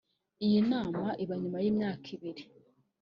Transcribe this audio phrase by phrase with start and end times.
[0.45, 2.43] Iyi nama iba nyuma y’imyaka ibiri